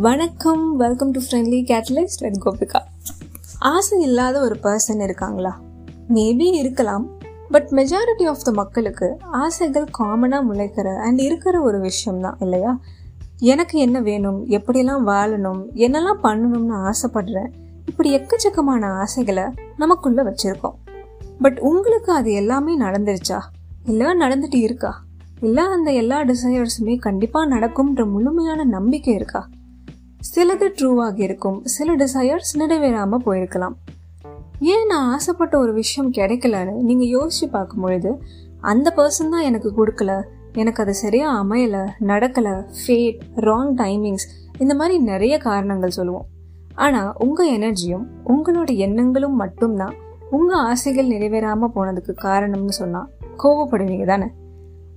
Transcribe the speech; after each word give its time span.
வணக்கம். 0.00 0.76
Welcome 0.76 1.10
to 1.10 1.20
friendly 1.20 1.60
catalyst 1.64 2.20
with 2.20 2.42
Gopika 2.44 2.80
ஆசை 3.58 4.00
இல்லாத 4.00 4.40
ஒரு 4.40 4.56
பர்சன் 4.62 5.02
இருக்காங்களா? 5.02 5.60
மேபி 6.08 6.54
இருக்கலாம். 6.54 7.10
பட் 7.50 7.68
மெஜாரிட்டி 7.70 8.28
ஆஃப் 8.28 8.44
த 8.44 8.50
மக்களுக்கு 8.50 9.16
ஆசைகள் 9.20 9.84
காமனாக 9.98 10.44
முளைக்கிற 10.52 10.96
அண்ட் 10.96 11.20
இருக்கிற 11.20 11.60
ஒரு 11.60 11.80
விஷயம் 11.80 12.20
தான் 12.20 12.36
இல்லையா? 12.38 12.80
எனக்கு 13.38 13.78
என்ன 13.78 14.00
வேணும்? 14.00 14.46
எப்படியெல்லாம் 14.46 15.06
வாழணும்? 15.06 15.64
என்னெல்லாம் 15.74 16.18
பண்ணணும்னு 16.22 16.90
ஆசைப்படுறேன் 16.90 17.48
இப்படி 17.86 18.16
எக்கச்சக்கமான 18.16 18.84
ஆசைகளை 18.84 19.42
நமக்குள்ளே 19.76 20.22
வச்சுருக்கோம். 20.22 20.74
பட் 21.40 21.58
உங்களுக்கு 21.58 22.12
அது 22.12 22.32
எல்லாமே 22.32 22.78
நடந்துருச்சா? 22.78 23.40
இல்லை 23.84 24.06
நடந்துட்டு 24.06 24.54
இருக்கா? 24.54 25.02
இல்லை 25.40 25.64
அந்த 25.64 25.92
எல்லா 25.92 26.22
டிசையர்ஸுமே 26.22 26.98
கண்டிப்பாக 26.98 27.54
நடக்கும்ன்ற 27.54 28.10
முழுமையான 28.10 28.64
நம்பிக்கை 28.64 29.14
இருக்கா? 29.14 29.48
சிலது 30.30 30.66
ட்ரூவாக 30.78 31.20
இருக்கும் 31.20 31.64
சில 31.64 31.96
டிசையர்ஸ் 31.96 32.52
நிறைவேறாமல் 32.58 33.24
போயிருக்கலாம். 33.26 33.74
ஏன் 34.60 34.86
நான் 34.86 35.10
ஆசைப்பட்ட 35.10 35.58
ஒரு 35.58 35.72
விஷயம் 35.72 36.12
கிடைக்கலன்னு 36.12 36.72
நீங்கள் 36.72 37.12
யோசிச்சு 37.16 37.46
பார்க்கும் 37.50 37.80
பொழுது 37.80 38.22
அந்த 38.60 38.92
பர்சன் 38.96 39.28
தான் 39.28 39.42
எனக்கு 39.42 39.70
கொடுக்கல 39.78 40.22
எனக்கு 40.52 40.82
அது 40.82 40.94
சரியாக 40.94 41.42
அமையல 41.42 41.88
நடக்கல 42.00 42.66
ஃபேட் 42.80 43.20
ராங் 43.36 43.72
டைமிங்ஸ் 43.76 44.26
இந்த 44.58 44.74
மாதிரி 44.74 44.98
நிறைய 44.98 45.38
காரணங்கள் 45.38 45.90
சொல்லுவோம். 45.90 46.26
ஆனால் 46.74 47.12
உங்கள் 47.18 47.52
எனர்ஜியும் 47.58 48.06
உங்களோட 48.26 48.76
எண்ணங்களும் 48.76 49.36
மட்டும்தான் 49.36 49.94
உங்கள் 50.30 50.58
ஆசைகள் 50.58 51.06
நிறைவேறாமல் 51.06 51.74
போனதுக்கு 51.74 52.14
காரணம்னு 52.22 52.76
சொன்னால் 52.80 53.10
கோவப்படுவீங்க 53.42 54.06
தானே? 54.06 54.26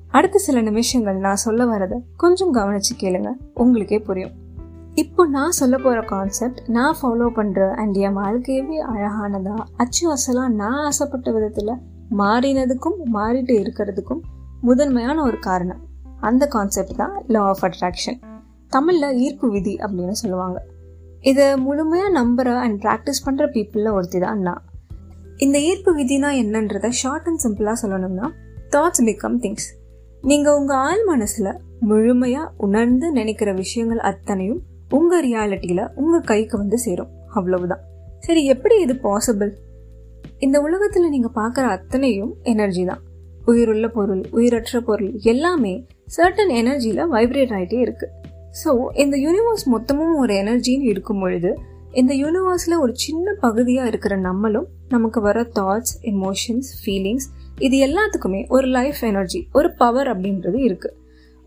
அடுத்த 0.08 0.38
சில 0.38 0.62
நிமிஷங்கள் 0.62 1.18
நான் 1.18 1.36
சொல்ல 1.36 1.66
வரதை 1.66 1.98
கொஞ்சம் 2.18 2.52
கவனித்து 2.52 2.96
கேளுங்க. 3.00 3.32
உங்களுக்கே 3.54 4.00
புரியும். 4.00 4.46
இப்போ 4.98 5.28
நான் 5.28 5.52
சொல்ல 5.52 5.78
போகிற 5.78 6.02
கான்செப்ட் 6.02 6.60
நான் 6.68 6.96
ஃபாலோ 7.02 7.26
பண்ணுற 7.36 7.76
அண்ட் 7.76 7.96
என் 7.96 8.16
வாழ்க்கையவே 8.18 8.78
அழகானதா? 8.94 9.56
அச்சு 9.76 10.04
அசலாக 10.14 10.48
நான் 10.48 10.86
ஆசைப்பட்ட 10.86 11.32
விதத்தில் 11.32 11.72
மாறினதுக்கும் 12.18 12.98
மாறிட்டு 13.14 13.54
இருக்கிறதுக்கும் 13.56 14.22
முதன்மையான 14.62 15.22
ஒரு 15.22 15.40
காரணம் 15.40 15.82
அந்த 16.20 16.48
கான்செப்ட் 16.48 16.96
தான் 16.96 17.24
லா 17.28 17.42
ஆஃப் 17.42 17.64
அட்ராக்ஷன் 17.64 18.20
தமிழில் 18.68 19.18
ஈர்ப்பு 19.18 19.52
விதி 19.52 19.76
அப்படின்னு 19.76 20.12
சொல்லுவாங்க. 20.12 20.64
இதை 21.22 21.58
முழுமையாக 21.58 22.24
நம்புற 22.24 22.56
அண்ட் 22.56 22.82
ப்ராக்டிஸ் 22.84 23.24
பண்ணுற 23.26 23.48
பீப்புளில் 23.52 23.92
ஒருத்தி 23.92 24.20
தான் 24.20 24.40
நான். 24.40 24.64
இந்த 25.38 25.60
ஈர்ப்பு 25.60 25.96
விதினா 25.96 26.32
என்னன்றதை 26.44 26.90
ஷார்ட் 26.90 27.28
அண்ட் 27.28 27.44
சிம்பிளாக 27.44 27.76
சொல்லணும்னா 27.82 28.30
தாட்ஸ் 28.70 29.04
பிகம் 29.06 29.38
திங்ஸ் 29.40 29.70
நீங்கள் 30.22 30.54
உங்கள் 30.54 30.78
ஆள் 30.78 31.04
மனசில் 31.04 31.52
முழுமையாக 31.80 32.52
உணர்ந்து 32.58 33.12
நினைக்கிற 33.12 33.54
விஷயங்கள் 33.54 34.00
அத்தனையும் 34.00 34.64
உங்கள் 34.90 35.24
ரியாலிட்டியில் 35.26 35.90
உங்கள் 35.96 36.24
கைக்கு 36.24 36.58
வந்து 36.58 36.78
சேரும். 36.78 37.12
அவ்வளவுதான். 37.34 37.84
சரி 38.20 38.46
எப்படி 38.46 38.82
இது 38.82 38.94
பாசிபிள் 39.04 39.52
இந்த 40.40 40.62
உலகத்தில் 40.62 41.10
நீங்கள் 41.10 41.36
பார்க்குற 41.36 41.66
அத்தனையும் 41.68 42.34
எனர்ஜி 42.44 42.86
தான். 42.86 43.02
உயிருள்ள 43.46 43.88
பொருள் 43.88 44.24
உயிரற்ற 44.32 44.82
பொருள் 44.82 45.14
எல்லாமே 45.24 45.74
சர்டன் 46.18 46.50
எனர்ஜியில் 46.50 47.10
வைப்ரேட் 47.10 47.54
ஆகிட்டே 47.58 47.80
இருக்குது 47.86 48.14
ஸோ 48.52 48.72
இந்த 48.94 49.18
யூனிவர்ஸ் 49.18 49.66
மொத்தமும் 49.68 50.16
ஒரு 50.16 50.34
எனர்ஜின்னு 50.34 50.82
இருக்கும் 50.82 51.20
பொழுது 51.20 51.52
இந்த 51.92 52.14
யூனிவர்ஸில் 52.14 52.76
ஒரு 52.78 52.94
சின்ன 52.96 53.34
பகுதியாக 53.40 53.88
இருக்கிற 53.88 54.16
நம்மளும் 54.18 54.68
நமக்கு 54.90 55.20
வர 55.22 55.42
தாட்ஸ் 55.60 55.94
எமோஷன்ஸ் 56.04 56.70
ஃபீலிங்ஸ் 56.82 57.28
இது 57.60 57.78
எல்லாத்துக்குமே 57.88 58.48
ஒரு 58.48 58.68
லைஃப் 58.68 59.04
எனர்ஜி 59.04 59.48
ஒரு 59.54 59.74
பவர் 59.74 60.08
அப்படின்றது 60.08 60.60
இருக்குது 60.60 60.96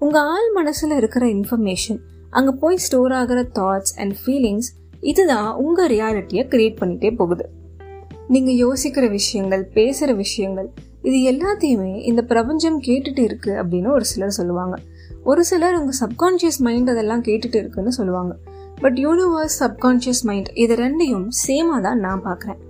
உங்கள் 0.01 0.23
ஆள் 0.23 0.51
மனசில் 0.53 0.91
இருக்கிற 0.91 1.27
இன்ஃபர்மேஷன் 1.31 2.01
அங்கே 2.31 2.53
போய் 2.61 2.77
ஸ்டோர் 2.77 3.13
ஆகிற 3.13 3.41
தாட்ஸ் 3.59 3.95
அண்ட் 3.97 4.15
ஃபீலிங்ஸ் 4.21 4.69
இதுதான் 5.01 5.55
உங்கள் 5.55 5.89
ரியாலிட்டியை 5.89 6.45
கிரியேட் 6.49 6.81
பண்ணிகிட்டே 6.81 7.17
போகுது. 7.17 7.45
நீங்கள் 8.29 8.55
யோசிக்கிற 8.55 9.11
விஷயங்கள் 9.11 9.65
பேசுகிற 9.65 10.13
விஷயங்கள் 10.15 10.69
இது 11.03 11.19
எல்லாத்தையுமே 11.33 12.03
இந்த 12.05 12.23
பிரபஞ்சம் 12.23 12.83
கேட்டுட்டு 12.83 13.19
இருக்கு 13.19 13.51
அப்படின்னு 13.51 13.91
ஒரு 13.91 14.05
சிலர் 14.05 14.31
சொல்லுவாங்க. 14.31 14.77
ஒரு 15.25 15.45
சிலர் 15.45 15.79
உங்கள் 15.79 15.99
சப்கான்ஷியஸ் 16.01 16.59
மைண்ட் 16.59 16.89
அதெல்லாம் 16.89 17.23
கேட்டுட்டு 17.23 17.55
இருக்குன்னு 17.55 17.93
சொல்லுவாங்க. 17.93 18.37
பட் 18.81 18.99
யூனிவர்ஸ் 18.99 19.57
சப்கான்ஷியஸ் 19.61 20.23
மைண்ட் 20.23 20.51
இது 20.55 20.75
ரெண்டையும் 20.75 21.27
சேமாக 21.47 21.81
தான் 21.81 21.99
நான் 21.99 22.23
பார்க்குறேன். 22.25 22.61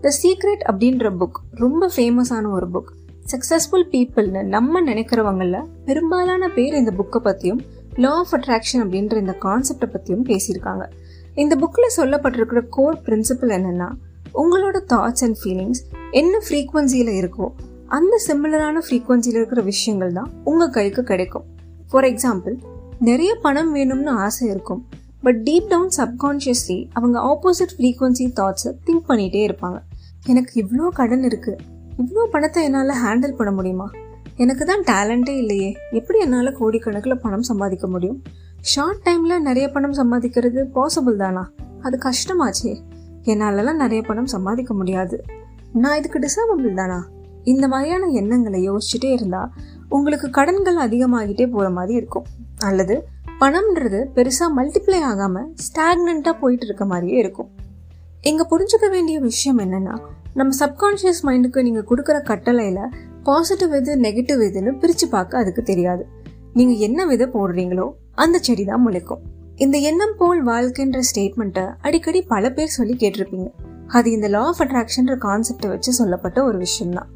த 0.00 0.12
சீக்ரெட் 0.22 0.62
அப்படின்ற 0.70 1.10
புக் 1.20 1.38
ரொம்ப 1.54 1.90
ஃபேமஸான 1.96 2.50
ஒரு 2.50 2.68
புக் 2.72 2.90
சக்ஸஸ்ஃபுல் 3.32 3.86
பீப்புள்னு 3.90 4.42
நம்ம 4.44 4.82
நினைக்கிறவங்கள 4.82 5.58
பெரும்பாலான 5.84 6.48
பேர் 6.48 6.74
இந்த 6.74 6.92
புக்கை 6.98 7.18
பற்றியும் 7.18 7.60
லா 8.02 8.10
ஆஃப் 8.10 8.32
அட்ராக்ஷன் 8.36 8.82
அப்படின்ற 8.84 9.16
இந்த 9.16 9.36
கான்செப்டை 9.40 9.88
பற்றியும் 9.90 10.24
பேசியிருக்காங்க. 10.24 10.84
இந்த 11.34 11.56
புக்கில் 11.56 11.94
சொல்லப்பட்டிருக்கிற 11.96 12.68
கோர் 12.68 13.00
பிரின்சிபல் 13.06 13.52
என்னன்னா 13.58 13.88
உங்களோட 14.34 14.76
தாட்ஸ் 14.92 15.24
அண்ட் 15.24 15.36
ஃபீலிங்ஸ் 15.40 15.80
என்ன 16.10 16.40
ஃப்ரீக்வன்சியில் 16.48 17.12
இருக்கோ 17.20 17.52
அந்த 17.86 18.20
சிமிலரான 18.26 18.82
ஃப்ரீக்வன்சியில் 18.88 19.38
இருக்கிற 19.40 19.62
விஷயங்கள் 19.62 20.12
தான் 20.12 20.30
உங்கள் 20.44 20.70
கைக்கு 20.70 21.02
கிடைக்கும். 21.02 21.44
ஃபார் 21.90 22.04
எக்ஸாம்பிள் 22.04 22.56
நிறைய 22.98 23.34
பணம் 23.34 23.74
வேணும்னு 23.74 24.12
ஆசை 24.26 24.48
இருக்கும் 24.48 24.88
பட் 25.22 25.40
டீப் 25.48 25.68
டவுன் 25.68 25.92
சப்கான்ஷியஸ்லி 25.96 26.88
அவங்க 26.92 27.18
ஆப்போசிட் 27.18 27.74
ஃப்ரீக்வன்சி 27.78 28.26
தாட்ஸை 28.40 28.72
திங்க் 28.86 29.08
பண்ணிகிட்டே 29.08 29.42
இருப்பாங்க. 29.48 29.78
எனக்கு 30.26 30.64
இவ்வளோ 30.64 30.88
கடன் 30.88 31.22
இருக்குது 31.22 31.58
இவ்வளோ 31.98 32.24
பணத்தை 32.30 32.64
என்னால் 32.64 33.00
ஹேண்டில் 33.04 33.38
பண்ண 33.38 33.52
முடியுமா? 33.52 33.90
எனக்கு 34.42 34.64
தான் 34.64 34.84
டேலண்ட்டே 34.90 35.34
இல்லையே. 35.36 35.70
எப்படி 35.90 36.18
என்னால் 36.18 36.56
கோடிக்கணக்கில் 36.60 37.22
பணம் 37.24 37.42
சம்பாதிக்க 37.42 37.86
முடியும்? 37.86 38.18
ஷார்ட் 38.60 39.02
டைமில் 39.04 39.40
நிறைய 39.40 39.66
பணம் 39.68 39.96
சம்பாதிக்கிறது 40.00 40.60
பாசிபிள் 40.74 41.16
தானா? 41.16 41.42
அது 41.80 41.98
கஷ்டமாச்சே. 41.98 42.72
என்னாலலாம் 43.24 43.80
நிறைய 43.82 44.00
பணம் 44.02 44.26
சம்பாதிக்க 44.26 44.74
முடியாது. 44.74 45.16
நான் 45.72 45.98
இதுக்கு 45.98 46.18
டிசர்வபிள் 46.18 46.74
தானா? 46.74 46.98
இந்த 47.44 47.68
மாதிரியான 47.68 48.08
எண்ணங்களை 48.20 48.70
யோசிச்சுட்டே 48.70 49.10
இருந்தால் 49.12 49.52
உங்களுக்கு 49.88 50.30
கடன்கள் 50.30 50.76
அதிகமாகிட்டே 50.76 51.46
போகிற 51.50 51.70
மாதிரி 51.70 51.94
இருக்கும். 51.94 52.26
அல்லது 52.58 52.96
பணம்ன்றது 53.40 54.00
பெருசாக 54.16 54.50
மல்டிப்ளை 54.56 55.00
ஆகாமல் 55.12 55.48
ஸ்டாக்னண்ட்டாக 55.66 56.36
போயிட்டு 56.40 56.66
இருக்க 56.66 56.84
மாதிரியே 56.84 57.18
இருக்கும். 57.18 57.50
இங்கே 58.22 58.44
புரிஞ்சுக்க 58.50 58.88
வேண்டிய 58.90 59.20
விஷயம் 59.20 59.58
என்னென்னா 59.58 59.94
நம்ம 60.34 60.50
சப்கான்ஷியஸ் 60.58 61.22
மைண்டுக்கு 61.22 61.62
நீங்கள் 61.62 61.88
கொடுக்குற 61.90 62.18
கட்டளையில் 62.22 62.84
பாசிட்டிவ் 63.26 63.72
எது 63.72 63.92
நெகட்டிவ் 63.96 64.40
எதுன்னு 64.46 64.70
பிரிச்சு 64.82 65.06
பார்க்க 65.10 65.38
அதுக்கு 65.38 65.62
தெரியாது. 65.62 66.04
நீங்க 66.54 66.72
என்ன 66.72 67.04
விதை 67.06 67.26
போடுறீங்களோ 67.26 67.86
அந்த 68.14 68.38
செடி 68.38 68.64
தான் 68.64 68.82
முளைக்கும். 68.86 69.20
இந்த 69.56 69.78
எண்ணம் 69.78 70.14
போல் 70.18 70.40
வாழ்க்கைன்ற 70.44 71.00
ஸ்டேட்மெண்ட்டை 71.10 71.64
அடிக்கடி 71.80 72.22
பல 72.22 72.50
பேர் 72.50 72.74
சொல்லி 72.76 72.94
கேட்டிருப்பீங்க. 72.94 73.48
அது 73.86 74.10
இந்த 74.10 74.28
லா 74.28 74.42
ஆஃப் 74.46 74.60
அட்ராக்ஷன்ற 74.60 75.14
கான்செப்டை 75.26 75.68
வச்சு 75.68 75.92
சொல்லப்பட்ட 75.92 76.44
ஒரு 76.44 76.58
விஷயம் 76.58 76.92
தான் 76.92 77.10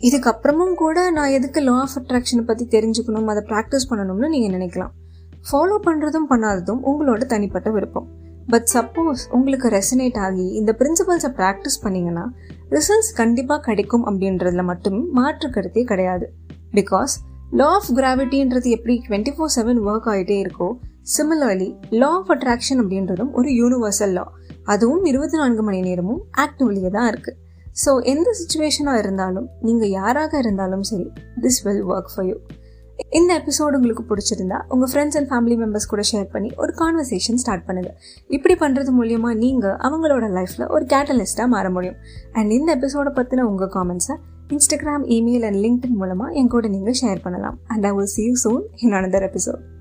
இதுக்கப்புறமும் 0.00 0.74
கூட 0.74 1.10
நான் 1.10 1.30
எதுக்கு 1.30 1.60
லா 1.60 1.76
ஆஃப் 1.78 1.96
அட்ராக்ஷனை 2.00 2.44
பற்றி 2.44 2.64
தெரிஞ்சுக்கணும் 2.76 3.30
அதை 3.32 3.42
ப்ராக்டிஸ் 3.50 3.88
பண்ணணும்னு 3.90 4.28
நீங்கள் 4.28 4.54
நினைக்கலாம். 4.56 4.92
ஃபாலோ 5.50 5.76
பண்ணுறதும் 5.88 6.28
பண்ணாததும் 6.30 6.80
உங்களோட 6.90 7.24
தனிப்பட்ட 7.26 7.70
விருப்பம். 7.70 8.08
பட் 8.48 8.68
சப்போஸ் 8.74 9.22
உங்களுக்கு 9.30 9.68
ரெசனேட் 9.68 10.18
ஆகி 10.18 10.46
இந்த 10.50 10.72
பிரின்சிபல்ஸை 10.78 11.30
ப்ராக்டிஸ் 11.38 11.78
பண்ணிங்கன்னா 11.84 12.24
ரிசல்ட்ஸ் 12.70 13.12
கண்டிப்பாக 13.14 13.60
கிடைக்கும் 13.60 14.04
அப்படின்றதுல 14.06 14.64
மட்டும் 14.64 14.98
மாற்று 15.12 15.50
கருத்தே 15.50 15.84
கிடையாது. 15.84 16.26
பிகாஸ் 16.74 17.14
லா 17.52 17.70
ஆஃப் 17.74 17.90
கிராவிட்டின்றது 17.96 18.68
எப்படி 18.70 18.94
டுவெண்ட்டி 19.08 19.32
ஃபோர் 19.36 19.52
செவன் 19.56 19.80
ஒர்க் 19.86 20.08
ஆகிட்டே 20.12 20.36
இருக்கோ 20.38 20.68
சிமிலர்லி 21.04 21.68
லா 21.90 22.10
ஆஃப் 22.10 22.30
அட்ராக்ஷன் 22.30 22.80
அப்படின்றதும் 22.82 23.32
ஒரு 23.32 23.50
யூனிவர்சல் 23.50 24.12
லா 24.12 24.24
அதுவும் 24.64 25.04
இருபத்தி 25.04 25.36
நான்கு 25.36 25.62
மணி 25.62 25.80
நேரமும் 25.80 26.22
ஆக்டிவ்லியே 26.36 26.90
தான் 26.90 27.08
இருக்குது 27.08 27.36
ஸோ 27.84 27.90
எந்த 28.04 28.28
சுச்சுவேஷனாக 28.40 28.98
இருந்தாலும் 28.98 29.48
நீங்கள் 29.60 29.88
யாராக 29.88 30.38
இருந்தாலும் 30.38 30.82
சரி 30.82 31.06
this 31.40 31.60
will 31.62 31.84
work 31.84 32.10
for 32.14 32.26
you 32.26 32.36
இந்த 33.18 33.30
எபிசோடு 33.40 33.74
உங்களுக்கு 33.78 34.04
பிடிச்சிருந்தா 34.10 34.58
உங்கள் 34.68 34.90
ஃப்ரெண்ட்ஸ் 34.92 35.16
அண்ட் 35.18 35.28
ஃபேமிலி 35.30 35.56
மெம்பர்ஸ் 35.62 35.88
கூட 35.88 36.02
ஷேர் 36.12 36.28
பண்ணி 36.34 36.50
ஒரு 36.56 36.72
கான்வர்சேஷன் 36.78 37.40
ஸ்டார்ட் 37.42 37.66
பண்ணுங்க. 37.66 37.90
இப்படி 38.28 38.54
பண்ணுறது 38.54 38.92
மூலியமா 38.98 39.30
நீங்கள் 39.44 39.76
அவங்களோட 39.88 40.28
லைஃப்பில் 40.38 40.66
ஒரு 40.68 40.84
கேட்டலிஸ்ட்டாக 40.84 41.48
மாற 41.48 41.70
முடியும். 41.70 41.98
அண்ட் 42.32 42.50
இந்த 42.50 42.76
எபிசோட 42.76 43.10
பற்றின 43.18 43.46
உங்கள் 43.52 43.72
காமெண்ட்ஸை 43.76 44.16
இன்ஸ்டாகிராம் 44.48 45.06
இமெயில் 45.16 45.46
அண்ட் 45.50 45.60
லிங்க்டின் 45.66 45.98
மூலமாக 46.02 46.32
என் 46.32 46.48
கூட 46.48 46.68
நீங்கள் 46.68 46.98
ஷேர் 47.02 47.22
பண்ணலாம். 47.22 47.58
And 47.66 47.86
I 47.86 47.92
will 47.92 48.12
see 48.16 48.24
you 48.28 48.34
soon 48.44 48.62
in 48.76 48.92
another 48.92 49.22
episode 49.22 49.75